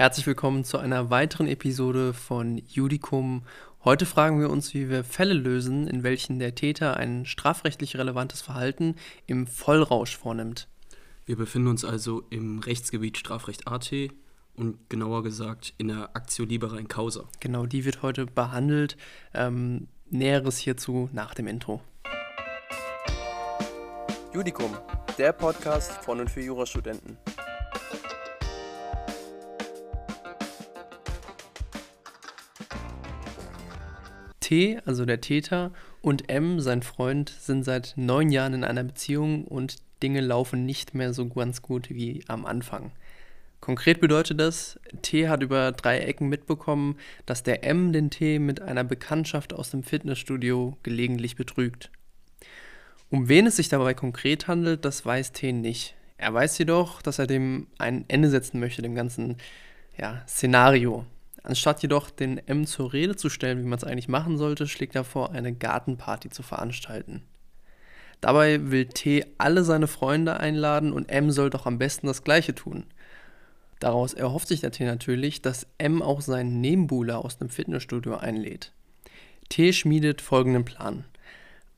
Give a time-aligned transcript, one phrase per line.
[0.00, 3.42] Herzlich willkommen zu einer weiteren Episode von Judicum.
[3.84, 8.40] Heute fragen wir uns, wie wir Fälle lösen, in welchen der Täter ein strafrechtlich relevantes
[8.40, 8.94] Verhalten
[9.26, 10.68] im Vollrausch vornimmt.
[11.26, 13.92] Wir befinden uns also im Rechtsgebiet Strafrecht AT
[14.54, 17.28] und genauer gesagt in der Aktio Libera in Causa.
[17.40, 18.96] Genau, die wird heute behandelt.
[19.34, 21.82] Ähm, Näheres hierzu nach dem Intro.
[24.32, 24.74] Judicum,
[25.18, 27.18] der Podcast von und für Jurastudenten.
[34.50, 35.70] T, also der Täter,
[36.02, 40.92] und M, sein Freund, sind seit neun Jahren in einer Beziehung und Dinge laufen nicht
[40.92, 42.90] mehr so ganz gut wie am Anfang.
[43.60, 48.60] Konkret bedeutet das, T hat über drei Ecken mitbekommen, dass der M den T mit
[48.60, 51.92] einer Bekanntschaft aus dem Fitnessstudio gelegentlich betrügt.
[53.08, 55.94] Um wen es sich dabei konkret handelt, das weiß T nicht.
[56.16, 59.36] Er weiß jedoch, dass er dem ein Ende setzen möchte, dem ganzen
[59.96, 61.06] ja, Szenario.
[61.42, 64.94] Anstatt jedoch den M zur Rede zu stellen, wie man es eigentlich machen sollte, schlägt
[64.94, 67.22] er vor, eine Gartenparty zu veranstalten.
[68.20, 72.54] Dabei will T alle seine Freunde einladen und M soll doch am besten das gleiche
[72.54, 72.84] tun.
[73.78, 78.72] Daraus erhofft sich der T natürlich, dass M auch seinen Nebenbuhler aus dem Fitnessstudio einlädt.
[79.48, 81.04] T schmiedet folgenden Plan.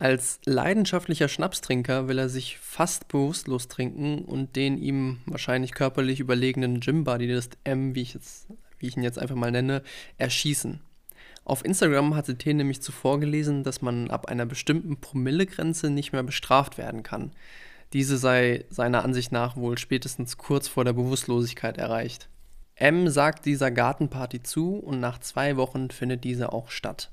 [0.01, 6.81] Als leidenschaftlicher Schnapstrinker will er sich fast bewusstlos trinken und den ihm wahrscheinlich körperlich überlegenen
[6.81, 8.49] Gymbuddy des M, wie ich jetzt
[8.83, 9.83] wie ich ihn jetzt einfach mal nenne,
[10.19, 10.81] erschießen.
[11.45, 16.23] Auf Instagram hatte T nämlich zuvor gelesen, dass man ab einer bestimmten Promillegrenze nicht mehr
[16.23, 17.33] bestraft werden kann.
[17.93, 22.29] Diese sei seiner Ansicht nach wohl spätestens kurz vor der Bewusstlosigkeit erreicht.
[22.75, 27.11] M sagt dieser Gartenparty zu und nach zwei Wochen findet diese auch statt.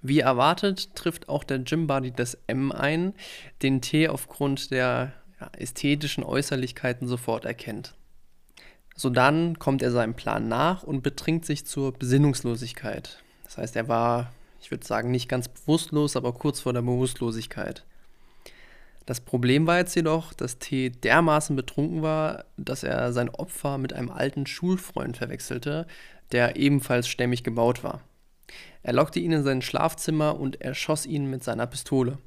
[0.00, 3.14] Wie erwartet trifft auch der Gymbuddy des M ein,
[3.62, 7.94] den T aufgrund der ja, ästhetischen Äußerlichkeiten sofort erkennt.
[8.96, 13.22] Sodann kommt er seinem Plan nach und betrinkt sich zur Besinnungslosigkeit.
[13.44, 17.84] Das heißt, er war, ich würde sagen, nicht ganz bewusstlos, aber kurz vor der Bewusstlosigkeit.
[19.04, 23.92] Das Problem war jetzt jedoch, dass T dermaßen betrunken war, dass er sein Opfer mit
[23.92, 25.86] einem alten Schulfreund verwechselte,
[26.32, 28.00] der ebenfalls stämmig gebaut war.
[28.82, 32.18] Er lockte ihn in sein Schlafzimmer und erschoss ihn mit seiner Pistole.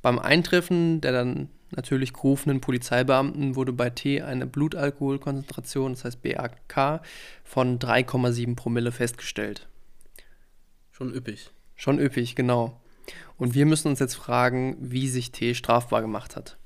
[0.00, 7.02] Beim Eintreffen der dann natürlich gerufenen Polizeibeamten wurde bei T eine Blutalkoholkonzentration, das heißt BAK,
[7.44, 9.68] von 3,7 Promille festgestellt.
[10.92, 11.50] Schon üppig.
[11.74, 12.80] Schon üppig, genau.
[13.36, 16.56] Und wir müssen uns jetzt fragen, wie sich T strafbar gemacht hat.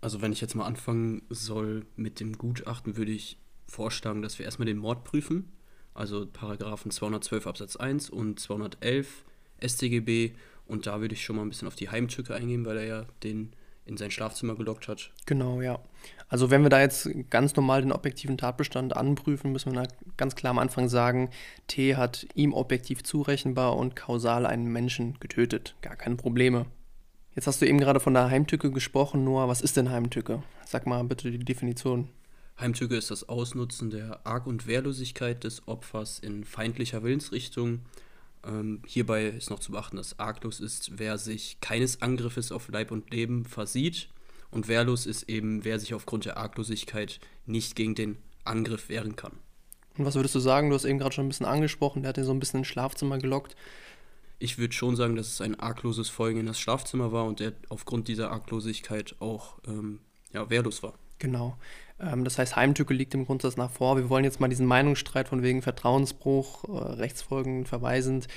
[0.00, 4.44] Also wenn ich jetzt mal anfangen soll mit dem Gutachten, würde ich vorschlagen, dass wir
[4.44, 5.50] erstmal den Mord prüfen.
[5.94, 9.24] Also Paragraphen 212 Absatz 1 und 211
[9.64, 10.32] StGB.
[10.66, 13.06] Und da würde ich schon mal ein bisschen auf die Heimtücke eingehen, weil er ja
[13.22, 13.52] den
[13.84, 15.10] in sein Schlafzimmer gelockt hat.
[15.26, 15.78] Genau, ja.
[16.28, 20.50] Also wenn wir da jetzt ganz normal den objektiven Tatbestand anprüfen, müssen wir ganz klar
[20.50, 21.30] am Anfang sagen,
[21.66, 25.76] T hat ihm objektiv zurechenbar und kausal einen Menschen getötet.
[25.82, 26.66] Gar keine Probleme.
[27.34, 29.48] Jetzt hast du eben gerade von der Heimtücke gesprochen, Noah.
[29.48, 30.42] Was ist denn Heimtücke?
[30.66, 32.08] Sag mal bitte die Definition.
[32.60, 37.80] Heimtücke ist das Ausnutzen der Arg- und Wehrlosigkeit des Opfers in feindlicher Willensrichtung
[38.46, 42.90] ähm, hierbei ist noch zu beachten, dass arglos ist, wer sich keines Angriffes auf Leib
[42.90, 44.08] und Leben versieht.
[44.50, 49.32] Und wehrlos ist eben, wer sich aufgrund der Arglosigkeit nicht gegen den Angriff wehren kann.
[49.96, 50.68] Und was würdest du sagen?
[50.68, 52.68] Du hast eben gerade schon ein bisschen angesprochen, der hat dir so ein bisschen ins
[52.68, 53.56] Schlafzimmer gelockt.
[54.38, 57.52] Ich würde schon sagen, dass es ein argloses Folgen in das Schlafzimmer war und der
[57.68, 60.00] aufgrund dieser Arglosigkeit auch ähm,
[60.32, 60.94] ja, wehrlos war.
[61.18, 61.56] Genau.
[62.02, 63.96] Ähm, das heißt, Heimtücke liegt im Grundsatz nach vor.
[63.96, 68.28] Wir wollen jetzt mal diesen Meinungsstreit von wegen Vertrauensbruch, äh, Rechtsfolgen verweisend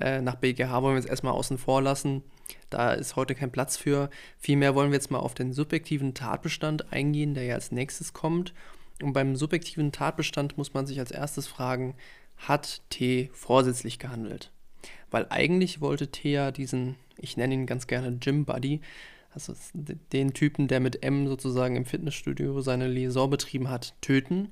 [0.00, 2.22] äh, nach BGH wollen wir jetzt erstmal außen vor lassen.
[2.70, 4.10] Da ist heute kein Platz für.
[4.38, 8.52] Vielmehr wollen wir jetzt mal auf den subjektiven Tatbestand eingehen, der ja als nächstes kommt.
[9.02, 11.94] Und beim subjektiven Tatbestand muss man sich als erstes fragen,
[12.36, 14.50] hat T vorsätzlich gehandelt?
[15.10, 18.80] Weil eigentlich wollte T ja diesen, ich nenne ihn ganz gerne Gym Buddy,
[19.34, 19.54] also
[20.12, 24.50] den Typen, der mit M sozusagen im Fitnessstudio seine Liaison betrieben hat, töten.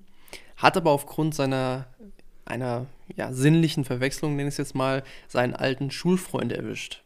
[0.56, 1.86] Hat aber aufgrund seiner
[2.44, 2.86] einer
[3.16, 7.04] ja, sinnlichen Verwechslung, nenne ich es jetzt mal, seinen alten Schulfreund erwischt.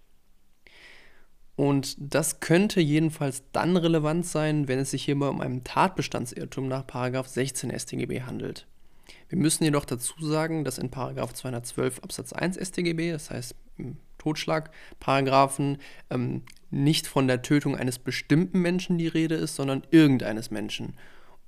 [1.56, 6.84] Und das könnte jedenfalls dann relevant sein, wenn es sich hierbei um einen Tatbestandsirrtum nach
[7.26, 8.66] 16 StGB handelt.
[9.28, 10.90] Wir müssen jedoch dazu sagen, dass in
[11.34, 13.96] 212 Absatz 1 StGB, das heißt im
[14.26, 15.78] Totschlagparagraphen,
[16.10, 20.94] ähm, nicht von der Tötung eines bestimmten Menschen die Rede ist, sondern irgendeines Menschen.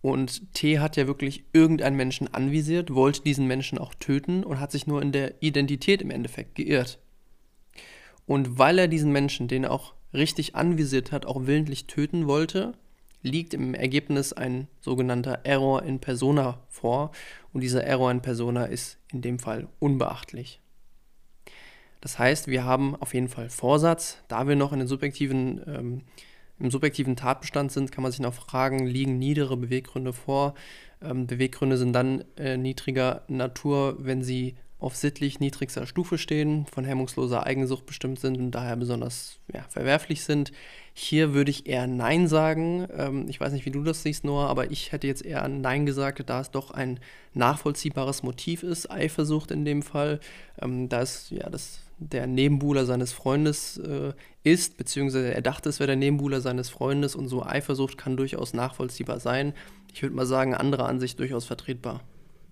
[0.00, 4.70] Und T hat ja wirklich irgendeinen Menschen anvisiert, wollte diesen Menschen auch töten und hat
[4.70, 7.00] sich nur in der Identität im Endeffekt geirrt.
[8.26, 12.74] Und weil er diesen Menschen, den er auch richtig anvisiert hat, auch willentlich töten wollte,
[13.22, 17.10] liegt im Ergebnis ein sogenannter Error in Persona vor
[17.52, 20.60] und dieser Error in Persona ist in dem Fall unbeachtlich.
[22.00, 24.18] Das heißt, wir haben auf jeden Fall Vorsatz.
[24.28, 26.02] Da wir noch in den subjektiven, ähm,
[26.58, 30.54] im subjektiven Tatbestand sind, kann man sich noch fragen, liegen niedere Beweggründe vor?
[31.02, 36.84] Ähm, Beweggründe sind dann äh, niedriger Natur, wenn sie auf sittlich niedrigster Stufe stehen, von
[36.84, 40.52] hemmungsloser Eigensucht bestimmt sind und daher besonders ja, verwerflich sind.
[40.94, 42.86] Hier würde ich eher Nein sagen.
[42.96, 45.84] Ähm, ich weiß nicht, wie du das siehst, Noah, aber ich hätte jetzt eher Nein
[45.84, 47.00] gesagt, da es doch ein
[47.34, 50.20] nachvollziehbares Motiv ist, Eifersucht in dem Fall.
[50.62, 54.12] Ähm, da es ja das der Nebenbuhler seines Freundes äh,
[54.44, 58.54] ist, beziehungsweise er dachte, es wäre der Nebenbuhler seines Freundes und so Eifersucht kann durchaus
[58.54, 59.54] nachvollziehbar sein.
[59.92, 62.02] Ich würde mal sagen, andere Ansicht durchaus vertretbar.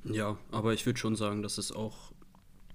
[0.04, 2.12] Ja, aber ich würde schon sagen, dass es auch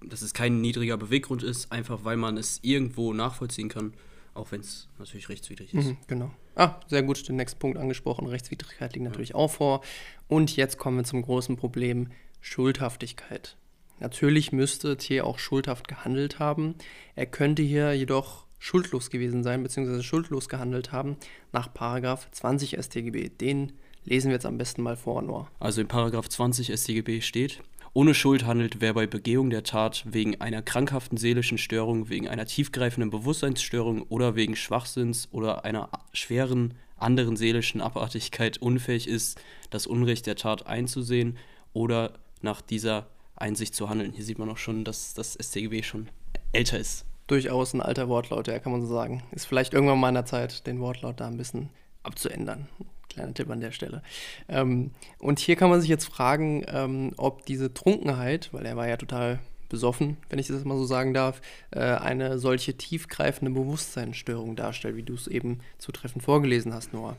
[0.03, 3.94] dass es kein niedriger Beweggrund ist, einfach weil man es irgendwo nachvollziehen kann,
[4.33, 5.88] auch wenn es natürlich rechtswidrig ist.
[5.88, 6.31] Mhm, genau.
[6.56, 8.27] Ah, sehr gut, den nächsten Punkt angesprochen.
[8.27, 9.35] Rechtswidrigkeit liegt natürlich ja.
[9.35, 9.81] auch vor.
[10.27, 12.09] Und jetzt kommen wir zum großen Problem
[12.41, 13.57] Schuldhaftigkeit.
[14.01, 16.74] Natürlich müsste T auch schuldhaft gehandelt haben.
[17.15, 21.18] Er könnte hier jedoch schuldlos gewesen sein, beziehungsweise schuldlos gehandelt haben,
[21.51, 23.30] nach Paragraph 20 StGB.
[23.30, 25.51] Den lesen wir jetzt am besten mal vor, Noah.
[25.59, 27.62] Also in Paragraph 20 StGB steht,
[27.94, 32.47] ohne Schuld handelt, wer bei Begehung der Tat wegen einer krankhaften seelischen Störung, wegen einer
[32.47, 39.39] tiefgreifenden Bewusstseinsstörung oder wegen Schwachsinns oder einer schweren anderen seelischen Abartigkeit unfähig ist,
[39.69, 41.38] das Unrecht der Tat einzusehen
[41.74, 43.07] oder nach dieser
[43.41, 44.13] Einsicht zu handeln.
[44.13, 46.09] Hier sieht man auch schon, dass das StGB schon
[46.51, 47.05] älter ist.
[47.27, 49.23] Durchaus ein alter Wortlaut, ja, kann man so sagen.
[49.31, 51.69] Ist vielleicht irgendwann mal an der Zeit, den Wortlaut da ein bisschen
[52.03, 52.67] abzuändern.
[53.09, 54.01] Kleiner Tipp an der Stelle.
[54.47, 58.88] Ähm, und hier kann man sich jetzt fragen, ähm, ob diese Trunkenheit, weil er war
[58.88, 59.39] ja total
[59.71, 61.41] besoffen, wenn ich das mal so sagen darf,
[61.71, 67.15] äh, eine solche tiefgreifende Bewusstseinsstörung darstellt, wie du es eben zutreffend vorgelesen hast, Noah.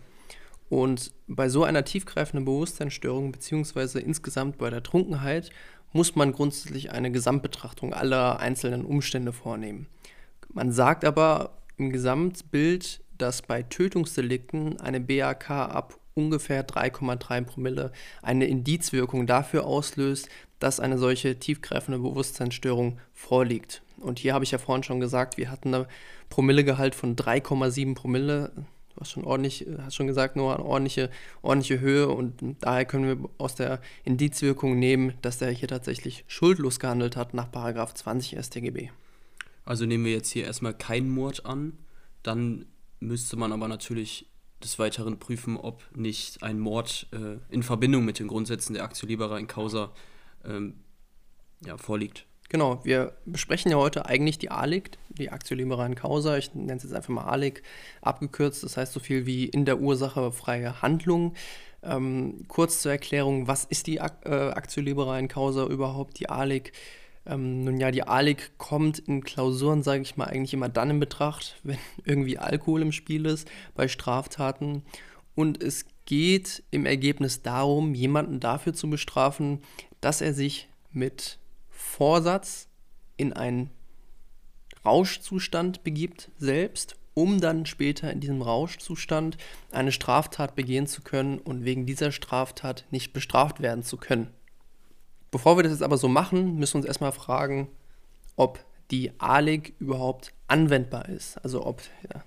[0.68, 5.50] Und bei so einer tiefgreifenden Bewusstseinsstörung, beziehungsweise insgesamt bei der Trunkenheit,
[5.92, 9.86] muss man grundsätzlich eine Gesamtbetrachtung aller einzelnen Umstände vornehmen.
[10.52, 17.92] Man sagt aber im Gesamtbild, dass bei Tötungsdelikten eine BAK ab ungefähr 3,3 Promille
[18.22, 20.28] eine Indizwirkung dafür auslöst,
[20.58, 23.82] dass eine solche tiefgreifende Bewusstseinsstörung vorliegt.
[23.98, 25.86] Und hier habe ich ja vorhin schon gesagt, wir hatten ein
[26.28, 28.52] Promillegehalt von 3,7 Promille.
[29.02, 31.10] Hast schon ordentlich, hast schon gesagt, nur eine ordentliche,
[31.43, 36.78] ordentliche Höhe und daher können wir aus der Indizwirkung nehmen, dass er hier tatsächlich schuldlos
[36.78, 38.90] gehandelt hat nach 20 StGB.
[39.64, 41.78] Also nehmen wir jetzt hier erstmal keinen Mord an,
[42.22, 42.66] dann
[43.00, 44.28] müsste man aber natürlich
[44.62, 49.08] des Weiteren prüfen, ob nicht ein Mord äh, in Verbindung mit den Grundsätzen der Actio
[49.08, 49.90] Libera in Causa
[50.44, 50.75] ähm,
[51.66, 52.25] ja, vorliegt.
[52.52, 56.37] Genau, wir besprechen ja heute eigentlich die ALIG, die Actio Libera in Causa.
[56.37, 57.62] Ich nenne es jetzt einfach mal ALIG
[58.02, 58.62] abgekürzt.
[58.62, 61.32] Das heißt so viel wie in der Ursache freie Handlung.
[61.82, 66.28] Ähm, kurz zur Erklärung, was ist die Ak äh, Actio Libera in Causa überhaupt, die
[66.28, 66.75] ALIG?
[67.25, 71.00] Ähm, nun ja, die ALIG kommt in Klausuren, sage ich mal, eigentlich immer dann in
[71.00, 74.82] Betracht, wenn irgendwie Alkohol im Spiel ist bei Straftaten.
[75.34, 79.62] Und es geht im Ergebnis darum, jemanden dafür zu bestrafen,
[80.02, 81.38] dass er sich mit
[81.82, 82.69] Vorsatz
[83.17, 83.70] in einen
[84.84, 89.37] Rauschzustand begibt selbst, um dann später in diesem Rauschzustand
[89.70, 94.29] eine Straftat begehen zu können und wegen dieser Straftat nicht bestraft werden zu können.
[95.31, 97.68] Bevor wir das jetzt aber so machen, müssen wir uns erstmal fragen,
[98.37, 101.37] ob die ALEG überhaupt anwendbar ist.
[101.38, 102.23] Also ob ja,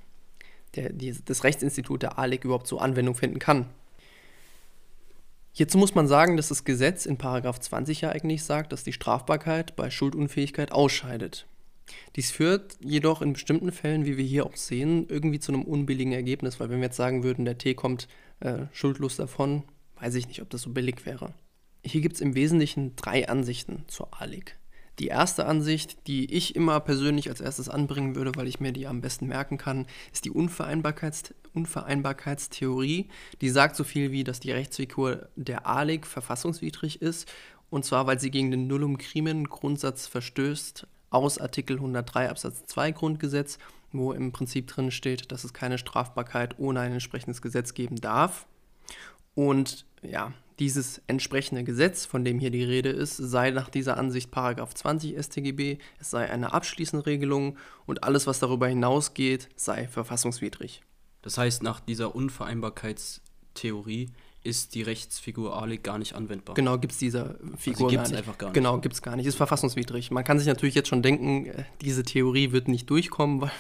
[0.76, 3.68] der, die, das Rechtsinstitut der ALEG überhaupt so Anwendung finden kann.
[5.58, 9.78] Hierzu muss man sagen, dass das Gesetz in 20 ja eigentlich sagt, dass die Strafbarkeit
[9.78, 11.48] bei Schuldunfähigkeit ausscheidet.
[12.18, 16.12] Dies führt jedoch in bestimmten Fällen, wie wir hier auch sehen, irgendwie zu einem unbilligen
[16.12, 18.10] Ergebnis, weil wenn wir jetzt sagen würden, der T kommt
[18.42, 19.64] äh, schuldlos davon,
[20.02, 21.34] weiß ich nicht, ob das so billig wäre.
[21.86, 24.58] Hier gibt es im Wesentlichen drei Ansichten zur ALIG.
[25.00, 28.88] Die erste Ansicht, die ich immer persönlich als erstes anbringen würde, weil ich mir die
[28.88, 33.10] am besten merken kann, ist die Unvereinbarkeits Unvereinbarkeitstheorie.
[33.42, 37.32] Die sagt so viel wie, dass die Rechtsfigur der ALIG verfassungswidrig ist,
[37.70, 42.92] und zwar weil sie gegen den Nullum Crimen Grundsatz verstößt aus Artikel 103 Absatz 2
[42.92, 43.58] Grundgesetz,
[43.92, 48.48] wo im Prinzip drin steht, dass es keine Strafbarkeit ohne ein entsprechendes Gesetz geben darf.
[49.34, 54.32] Und ja, dieses entsprechende Gesetz, von dem hier die Rede ist, sei nach dieser Ansicht
[54.32, 60.84] 20 StGB, es sei eine abschließende Regelung und alles, was darüber hinausgeht, sei verfassungswidrig.
[61.22, 64.12] Das heißt, nach dieser Unvereinbarkeitstheorie
[64.46, 66.56] ist die Rechtsfigur Alik gar nicht anwendbar.
[66.56, 68.16] Genau, gibt es diese Figur also gar nicht.
[68.16, 68.54] einfach gar nicht.
[68.54, 69.26] Genau, gibt es gar nicht.
[69.26, 70.12] Ist verfassungswidrig.
[70.12, 73.52] Man kann sich natürlich jetzt schon denken, äh, diese Theorie wird nicht durchkommen, weil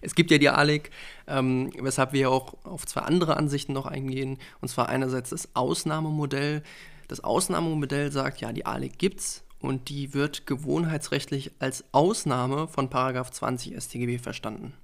[0.00, 0.90] es gibt ja die Alik,
[1.26, 4.38] ähm, weshalb wir ja auch auf zwei andere Ansichten noch eingehen.
[4.60, 6.62] Und zwar einerseits das Ausnahmemodell.
[7.08, 13.30] Das Ausnahmemodell sagt, ja, die Alik gibt's und die wird gewohnheitsrechtlich als Ausnahme von Paragraph
[13.30, 14.74] 20 StGB verstanden.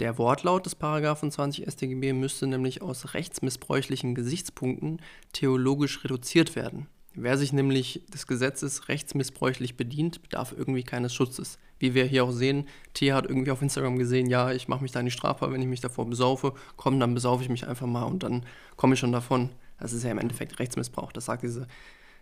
[0.00, 5.00] Der Wortlaut des Paragraphen 20 StGB müsste nämlich aus rechtsmissbräuchlichen Gesichtspunkten
[5.32, 6.88] theologisch reduziert werden.
[7.14, 11.58] Wer sich nämlich des Gesetzes rechtsmissbräuchlich bedient, bedarf irgendwie keines Schutzes.
[11.78, 14.90] Wie wir hier auch sehen, T hat irgendwie auf Instagram gesehen, ja, ich mache mich
[14.90, 16.54] da nicht strafbar, wenn ich mich davor besaufe.
[16.76, 19.50] Komm, dann besaufe ich mich einfach mal und dann komme ich schon davon.
[19.78, 21.68] Das ist ja im Endeffekt Rechtsmissbrauch, das sagt diese,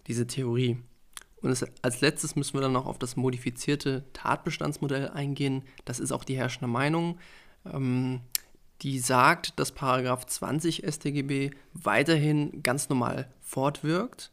[0.08, 0.76] diese Theorie.
[1.40, 5.62] Und als letztes müssen wir dann noch auf das modifizierte Tatbestandsmodell eingehen.
[5.86, 7.18] Das ist auch die herrschende Meinung
[7.70, 8.20] ähm,
[8.82, 14.32] die sagt, dass Paragraph 20 StGB weiterhin ganz normal fortwirkt,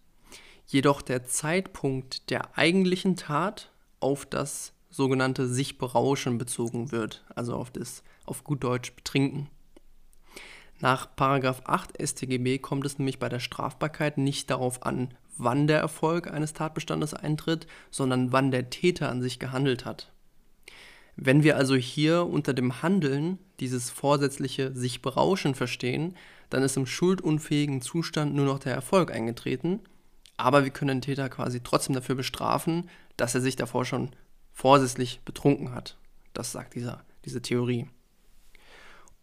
[0.66, 7.70] jedoch der Zeitpunkt der eigentlichen Tat auf das sogenannte sich berauschen bezogen wird, also auf
[7.70, 9.50] das auf gut Deutsch betrinken.
[10.80, 15.80] Nach Paragraph 8 StGB kommt es nämlich bei der Strafbarkeit nicht darauf an, wann der
[15.80, 20.12] Erfolg eines Tatbestandes eintritt, sondern wann der Täter an sich gehandelt hat.
[21.22, 26.16] Wenn wir also hier unter dem Handeln dieses vorsätzliche sich berauschen verstehen,
[26.50, 29.82] dann ist im schuldunfähigen Zustand nur noch der Erfolg eingetreten,
[30.38, 34.12] aber wir können den Täter quasi trotzdem dafür bestrafen, dass er sich davor schon
[34.54, 35.98] vorsätzlich betrunken hat.
[36.34, 37.88] Das sagt dieser, diese Theorie.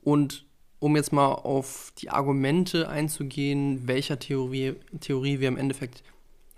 [0.02, 0.44] Und
[0.78, 6.02] um jetzt mal auf die Argumente einzugehen, welcher Theorie, Theorie wir im Endeffekt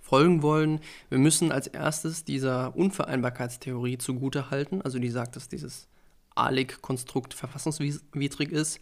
[0.09, 0.81] folgen wollen.
[1.11, 5.87] Wir müssen als erstes dieser Unvereinbarkeitstheorie zugutehalten, also die sagt, dass dieses
[6.35, 8.81] ALEC-Konstrukt verfassungswidrig ist,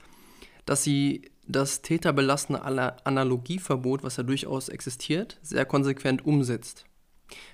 [0.66, 2.62] dass sie das täterbelassene
[3.04, 6.85] Analogieverbot, was ja durchaus existiert, sehr konsequent umsetzt.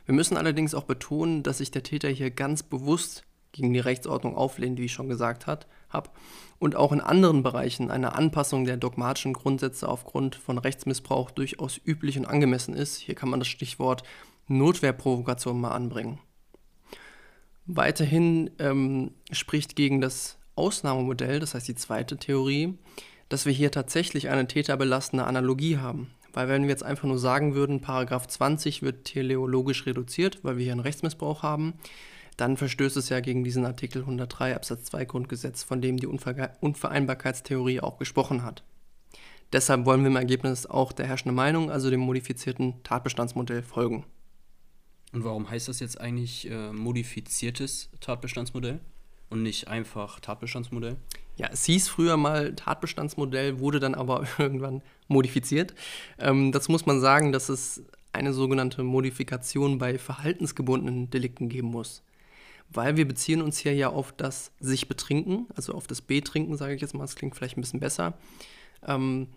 [0.05, 4.37] Wir müssen allerdings auch betonen, dass sich der Täter hier ganz bewusst gegen die Rechtsordnung
[4.37, 5.47] auflehnt, wie ich schon gesagt
[5.93, 6.11] habe,
[6.59, 12.17] und auch in anderen Bereichen eine Anpassung der dogmatischen Grundsätze aufgrund von Rechtsmissbrauch durchaus üblich
[12.19, 12.99] und angemessen ist.
[12.99, 14.05] Hier kann man das Stichwort
[14.47, 16.21] Notwehrprovokation mal anbringen.
[17.67, 22.79] Weiterhin ähm, spricht gegen das Ausnahmemodell, das heißt die zweite Theorie,
[23.29, 26.11] dass wir hier tatsächlich eine täterbelastende Analogie haben.
[26.33, 30.65] Weil wenn wir jetzt einfach nur sagen würden, Paragraph 20 wird teleologisch reduziert, weil wir
[30.65, 31.75] hier einen Rechtsmissbrauch haben,
[32.37, 36.57] dann verstößt es ja gegen diesen Artikel 103 Absatz 2 Grundgesetz, von dem die Unver
[36.61, 38.65] Unvereinbarkeitstheorie auch gesprochen hat.
[39.53, 44.05] Deshalb wollen wir im Ergebnis auch der herrschenden Meinung, also dem modifizierten Tatbestandsmodell, folgen.
[45.13, 48.81] Und warum heißt das jetzt eigentlich äh, modifiziertes Tatbestandsmodell
[49.29, 50.97] und nicht einfach Tatbestandsmodell?
[51.37, 55.75] Ja, es hieß früher mal Tatbestandsmodell, wurde dann aber irgendwann modifiziert.
[56.19, 57.83] Ähm, dazu muss man sagen, dass es
[58.15, 62.03] eine sogenannte Modifikation bei verhaltensgebundenen Delikten geben muss
[62.69, 66.75] weil wir beziehen uns hier ja auf das sich betrinken, also auf das Betrinken, sage
[66.75, 68.15] ich jetzt mal, das klingt vielleicht ein bisschen besser.
[68.87, 69.29] Ähm,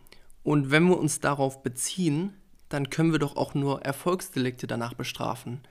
[0.43, 2.33] und wenn wir uns darauf beziehen,
[2.69, 5.61] dann können wir doch auch nur Erfolgsdelikte danach bestrafen.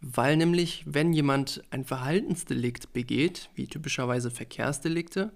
[0.00, 5.32] Weil nämlich, wenn jemand ein Verhaltensdelikt begeht, wie typischerweise Verkehrsdelikte,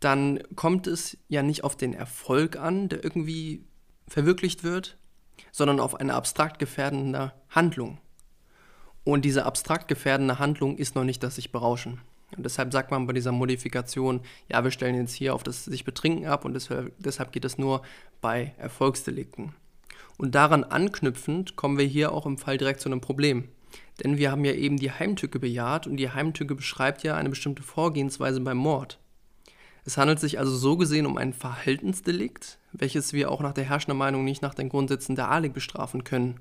[0.00, 3.64] dann kommt es ja nicht auf den Erfolg an, der irgendwie
[4.08, 4.98] verwirklicht wird,
[5.52, 7.98] sondern auf eine abstrakt gefährdende Handlung.
[9.04, 12.00] Und diese abstrakt gefährdende Handlung ist noch nicht das sich berauschen.
[12.36, 15.84] Und deshalb sagt man bei dieser Modifikation, ja, wir stellen jetzt hier auf das sich
[15.84, 17.82] betrinken ab und deshalb geht es nur
[18.20, 19.54] bei Erfolgsdelikten.
[20.16, 23.48] Und daran anknüpfend kommen wir hier auch im Fall direkt zu einem Problem.
[24.02, 27.62] Denn wir haben ja eben die Heimtücke bejaht und die Heimtücke beschreibt ja eine bestimmte
[27.62, 28.98] Vorgehensweise beim Mord.
[29.84, 33.98] Es handelt sich also so gesehen um ein Verhaltensdelikt, welches wir auch nach der herrschenden
[33.98, 36.40] Meinung nicht nach den Grundsätzen der ALIG bestrafen können.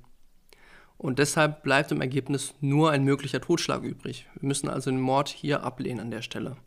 [1.02, 4.28] Und deshalb bleibt im Ergebnis nur ein möglicher Totschlag übrig.
[4.40, 6.58] Wir müssen also den Mord hier ablehnen an der Stelle.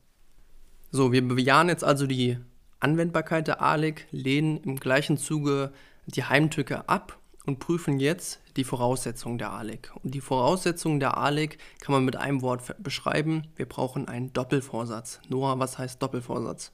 [0.90, 2.38] So, wir bejahen jetzt also die
[2.80, 5.72] Anwendbarkeit der ALEG, lehnen im gleichen Zuge
[6.06, 9.92] die Heimtücke ab und prüfen jetzt die Voraussetzungen der ALEG.
[10.02, 13.46] Und die Voraussetzungen der ALEG kann man mit einem Wort beschreiben.
[13.54, 15.20] Wir brauchen einen Doppelvorsatz.
[15.28, 16.72] Noah, was heißt Doppelvorsatz?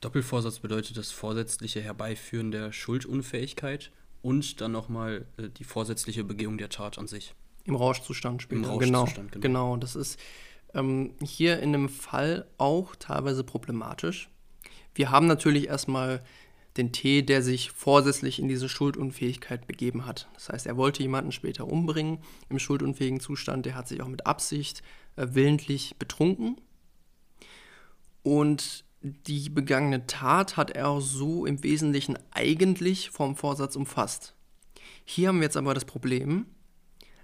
[0.00, 6.68] Doppelvorsatz bedeutet das vorsätzliche Herbeiführen der Schuldunfähigkeit und dann nochmal äh, die vorsätzliche Begehung der
[6.68, 7.34] Tat an sich.
[7.64, 8.62] Im Rauschzustand später.
[8.62, 9.70] Im Rauschzustand, genau, genau.
[9.72, 9.76] genau.
[9.76, 10.18] Das ist
[10.74, 14.30] ähm, hier in einem Fall auch teilweise problematisch.
[14.94, 16.22] Wir haben natürlich erstmal
[16.76, 20.28] den T, der sich vorsätzlich in diese Schuldunfähigkeit begeben hat.
[20.34, 23.66] Das heißt, er wollte jemanden später umbringen im schuldunfähigen Zustand.
[23.66, 24.82] Der hat sich auch mit Absicht
[25.16, 26.60] äh, willentlich betrunken.
[28.22, 34.34] Und die begangene Tat hat er auch so im Wesentlichen eigentlich vom Vorsatz umfasst.
[35.04, 36.46] Hier haben wir jetzt aber das Problem,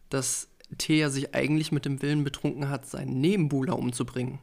[0.09, 4.39] dass Thea sich eigentlich mit dem Willen betrunken hat, seinen Nebenbuhler umzubringen.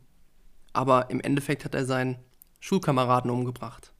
[0.72, 2.18] Aber im Endeffekt hat er seinen
[2.60, 3.92] Schulkameraden umgebracht.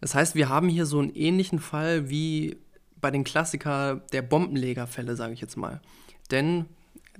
[0.00, 2.56] Das heißt, wir haben hier so einen ähnlichen Fall wie
[3.00, 5.80] bei den Klassiker der Bombenlegerfälle, sage ich jetzt mal.
[6.30, 6.66] Denn,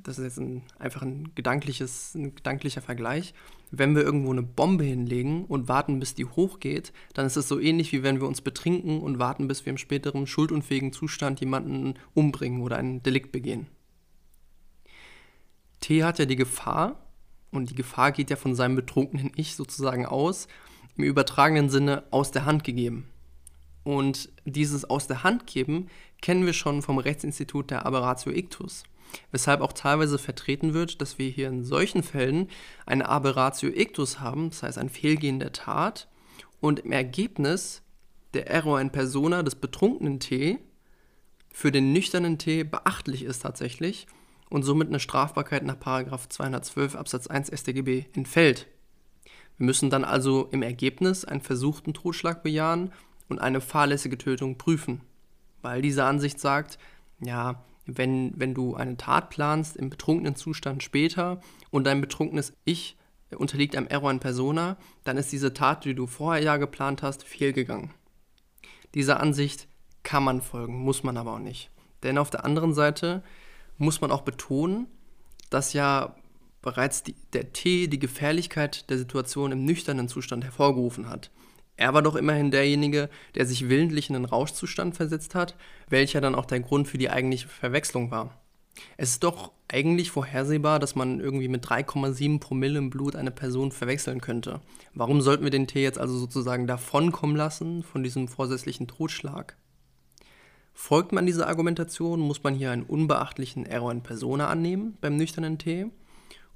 [0.03, 3.35] das ist jetzt ein, einfach ein, gedankliches, ein gedanklicher Vergleich,
[3.71, 7.59] wenn wir irgendwo eine Bombe hinlegen und warten, bis die hochgeht, dann ist es so
[7.59, 11.95] ähnlich, wie wenn wir uns betrinken und warten, bis wir im späteren schuldunfähigen Zustand jemanden
[12.15, 13.67] umbringen oder einen Delikt begehen.
[15.81, 16.97] T hat ja die Gefahr,
[17.51, 20.49] und die Gefahr geht ja von seinem betrunkenen Ich sozusagen aus,
[20.97, 23.07] im übertragenen Sinne aus der Hand gegeben.
[23.85, 25.89] Und dieses Aus der Hand geben
[26.21, 28.85] kennen wir schon vom Rechtsinstitut der Aberratio Ictus,
[29.31, 32.49] weshalb auch teilweise vertreten wird, dass wir hier in solchen Fällen
[32.87, 36.09] eine Aberratio Ictus haben, das heißt ein Fehlgehen der Tat,
[36.61, 37.83] und im Ergebnis
[38.35, 40.59] der Error in persona des betrunkenen T
[41.51, 44.07] für den nüchternen T beachtlich ist tatsächlich
[44.49, 48.67] und somit eine Strafbarkeit nach 212 Absatz 1 StGB entfällt.
[49.59, 52.93] Wir müssen dann also im Ergebnis einen versuchten Totschlag bejahen
[53.29, 55.03] und eine fahrlässige Tötung prüfen.
[55.61, 56.79] Weil diese Ansicht sagt,
[57.21, 62.97] ja, wenn, wenn du eine Tat planst im betrunkenen Zustand später und dein betrunkenes Ich
[63.37, 67.25] unterliegt einem Error in persona, dann ist diese Tat, die du vorher ja geplant hast,
[67.25, 67.91] fehlgegangen.
[68.95, 69.69] Dieser Ansicht
[70.03, 71.71] kann man folgen, muss man aber auch nicht.
[72.03, 73.23] Denn auf der anderen Seite
[73.79, 74.87] muss man auch betonen,
[75.51, 76.15] dass ja
[76.61, 81.31] bereits die, der T die Gefährlichkeit der Situation im nüchternen Zustand hervorgerufen hat.
[81.77, 85.57] Er war doch immerhin derjenige, der sich willentlich in einen Rauschzustand versetzt hat,
[85.89, 88.39] welcher dann auch der Grund für die eigentliche Verwechslung war.
[88.97, 93.73] Es ist doch eigentlich vorhersehbar, dass man irgendwie mit 3,7 Promille im Blut eine Person
[93.73, 94.61] verwechseln könnte.
[94.95, 99.57] Warum sollten wir den Tee jetzt also sozusagen davonkommen lassen von diesem vorsätzlichen Totschlag?
[100.75, 105.59] Folgt man dieser Argumentation, muss man hier einen unbeachtlichen Error in Persona annehmen beim nüchternen
[105.59, 105.87] Tee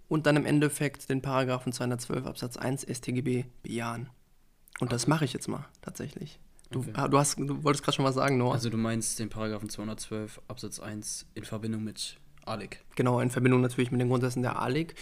[0.08, 4.08] und dann im Endeffekt den Paragraphen 212 Absatz 1 StGB bejahen.
[4.80, 6.38] Und das mache ich jetzt mal tatsächlich.
[6.71, 6.92] Du, okay.
[7.11, 8.54] Du, hast, du wolltest gerade schon was sagen, Noah.
[8.54, 12.85] Also du meinst den Paragraphen 212 Absatz 1 in Verbindung mit ALEG.
[12.97, 14.95] Genau, in Verbindung natürlich mit den Grundsätzen der ALEG.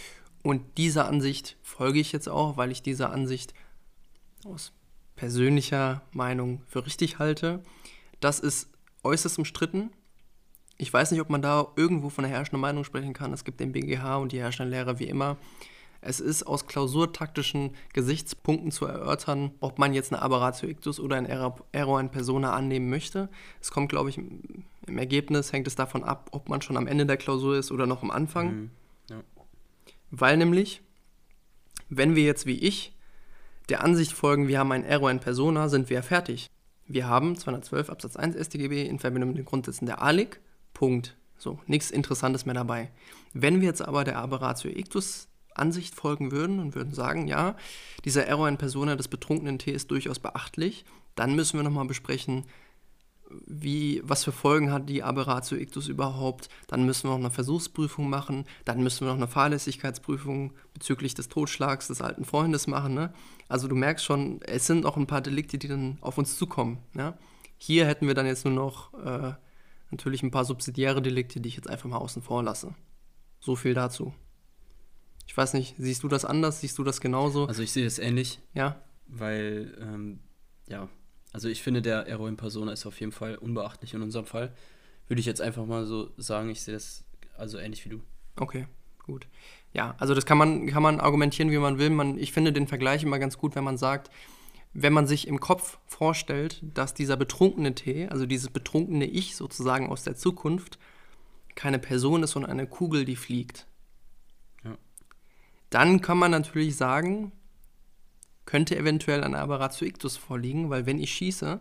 [0.43, 3.53] Und dieser Ansicht folge ich jetzt auch, weil ich diese Ansicht
[4.45, 4.73] aus
[5.15, 7.63] persönlicher Meinung für richtig halte.
[8.19, 8.69] Das ist
[9.03, 9.91] äußerst umstritten.
[10.77, 13.33] Ich weiß nicht, ob man da irgendwo von der herrschenden Meinung sprechen kann.
[13.33, 15.37] Es gibt den BGH und die herrschenden Lehrer wie immer.
[16.05, 21.25] Es ist aus klausurtaktischen Gesichtspunkten zu erörtern, ob man jetzt eine Aberratio Ictus oder ein
[21.25, 23.27] Error in Persona annehmen möchte.
[23.59, 27.05] Es kommt, glaube ich, im Ergebnis hängt es davon ab, ob man schon am Ende
[27.05, 28.55] der Klausur ist oder noch am Anfang.
[28.55, 28.71] Mhm.
[29.09, 29.23] Ja.
[30.11, 30.81] Weil nämlich,
[31.89, 32.93] wenn wir jetzt wie ich
[33.69, 36.51] der Ansicht folgen, wir haben ein Error in Persona, sind wir fertig.
[36.87, 40.39] Wir haben 212 Absatz 1 StGB in Verbindung mit den Grundsätzen der ALIC.
[40.75, 41.17] Punkt.
[41.37, 42.91] So, nichts Interessantes mehr dabei.
[43.33, 47.55] Wenn wir jetzt aber der Aberratio Ictus Ansicht folgen würden und würden sagen, ja,
[48.03, 52.45] dieser Error in Persona des betrunkenen T ist durchaus beachtlich, dann müssen wir nochmal besprechen,
[53.45, 56.49] wie, was für Folgen hat die Aberratio Ictus überhaupt.
[56.67, 58.45] Dann müssen wir noch eine Versuchsprüfung machen.
[58.65, 62.93] Dann müssen wir noch eine Fahrlässigkeitsprüfung bezüglich des Totschlags des alten Freundes machen.
[62.93, 63.13] Ne?
[63.49, 66.79] Also du merkst schon, es sind auch ein paar Delikte, die dann auf uns zukommen.
[66.93, 67.17] Ja?
[67.57, 69.33] Hier hätten wir dann jetzt nur noch äh,
[69.91, 72.73] natürlich ein paar subsidiäre Delikte, die ich jetzt einfach mal außen vor lasse.
[73.39, 74.13] So viel dazu.
[75.27, 76.61] Ich weiß nicht, siehst du das anders?
[76.61, 77.45] Siehst du das genauso?
[77.45, 78.39] Also ich sehe das ähnlich.
[78.53, 78.81] Ja.
[79.07, 80.19] Weil, ähm,
[80.67, 80.89] ja,
[81.33, 84.53] also ich finde, der Error in Persona ist auf jeden Fall unbeachtlich in unserem Fall.
[85.07, 87.03] Würde ich jetzt einfach mal so sagen, ich sehe das
[87.37, 88.01] also ähnlich wie du.
[88.37, 88.67] Okay,
[89.03, 89.27] gut.
[89.73, 91.89] Ja, also das kann man, kann man argumentieren, wie man will.
[91.89, 94.09] Man, ich finde den Vergleich immer ganz gut, wenn man sagt,
[94.73, 99.89] wenn man sich im Kopf vorstellt, dass dieser betrunkene T, also dieses betrunkene Ich sozusagen
[99.89, 100.79] aus der Zukunft,
[101.55, 103.67] keine Person ist, sondern eine Kugel, die fliegt.
[105.69, 107.31] Dann kann man natürlich sagen,
[108.45, 111.59] könnte eventuell ein Aberratio Ictus vorliegen, weil wenn ich schieße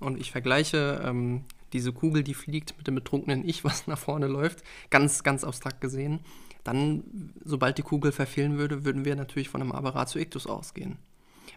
[0.00, 4.26] und ich vergleiche ähm, diese Kugel, die fliegt, mit dem betrunkenen Ich, was nach vorne
[4.26, 6.20] läuft, ganz, ganz abstrakt gesehen,
[6.62, 10.96] dann, sobald die Kugel verfehlen würde, würden wir natürlich von einem Aberratio Ictus ausgehen.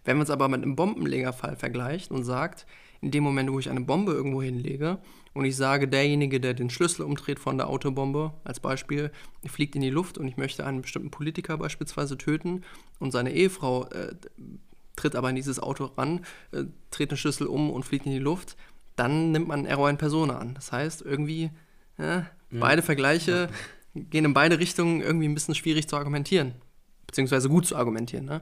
[0.03, 2.65] Wenn man es aber mit einem Bombenlegerfall vergleicht und sagt,
[3.01, 4.99] in dem Moment, wo ich eine Bombe irgendwo hinlege
[5.33, 9.11] und ich sage, derjenige, der den Schlüssel umdreht von der Autobombe, als Beispiel,
[9.45, 12.63] fliegt in die Luft und ich möchte einen bestimmten Politiker beispielsweise töten
[12.99, 14.15] und seine Ehefrau äh,
[14.95, 18.19] tritt aber in dieses Auto ran, äh, dreht den Schlüssel um und fliegt in die
[18.19, 18.57] Luft,
[18.95, 20.55] dann nimmt man Error in Persona an.
[20.55, 21.51] Das heißt, irgendwie
[21.97, 23.49] äh, ja, beide Vergleiche
[23.93, 24.01] ja.
[24.09, 26.55] gehen in beide Richtungen irgendwie ein bisschen schwierig zu argumentieren,
[27.05, 28.25] beziehungsweise gut zu argumentieren.
[28.25, 28.41] Ne?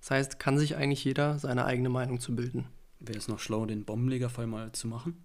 [0.00, 2.66] Das heißt, kann sich eigentlich jeder seine eigene Meinung zu bilden.
[3.06, 5.24] Wäre es noch schlau, den Bombenlegerfall mal zu machen?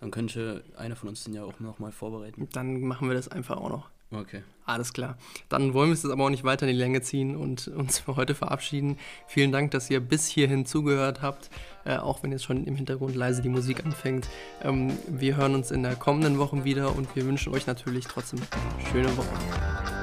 [0.00, 2.48] Dann könnte einer von uns den ja auch noch mal vorbereiten.
[2.52, 3.90] Dann machen wir das einfach auch noch.
[4.10, 4.42] Okay.
[4.64, 5.16] Alles klar.
[5.48, 7.98] Dann wollen wir es jetzt aber auch nicht weiter in die Länge ziehen und uns
[7.98, 8.98] für heute verabschieden.
[9.26, 11.50] Vielen Dank, dass ihr bis hierhin zugehört habt,
[11.84, 14.28] äh, auch wenn jetzt schon im Hintergrund leise die Musik anfängt.
[14.62, 18.40] Ähm, wir hören uns in der kommenden Woche wieder und wir wünschen euch natürlich trotzdem
[18.40, 19.95] eine schöne Woche.